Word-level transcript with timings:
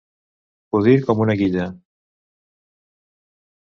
Pudir 0.75 0.95
com 1.09 1.21
una 1.27 1.35
guilla. 1.43 1.67